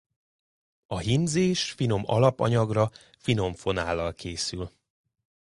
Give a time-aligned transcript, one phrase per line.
[0.87, 4.69] A hímzés finom alapanyagra finom fonállal készül.